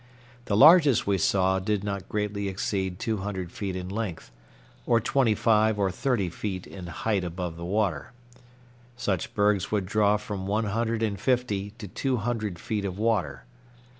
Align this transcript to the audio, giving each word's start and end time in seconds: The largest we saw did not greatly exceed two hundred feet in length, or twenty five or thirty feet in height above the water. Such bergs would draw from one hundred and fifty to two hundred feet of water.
The 0.45 0.57
largest 0.57 1.05
we 1.05 1.19
saw 1.19 1.59
did 1.59 1.83
not 1.83 2.09
greatly 2.09 2.47
exceed 2.47 2.97
two 2.97 3.17
hundred 3.17 3.51
feet 3.51 3.75
in 3.75 3.87
length, 3.87 4.31
or 4.87 4.99
twenty 4.99 5.35
five 5.35 5.77
or 5.77 5.91
thirty 5.91 6.27
feet 6.27 6.65
in 6.65 6.87
height 6.87 7.23
above 7.23 7.55
the 7.55 7.65
water. 7.65 8.11
Such 8.97 9.35
bergs 9.35 9.71
would 9.71 9.85
draw 9.85 10.17
from 10.17 10.47
one 10.47 10.65
hundred 10.65 11.03
and 11.03 11.19
fifty 11.19 11.69
to 11.77 11.87
two 11.87 12.17
hundred 12.17 12.57
feet 12.57 12.83
of 12.83 12.97
water. 12.97 13.45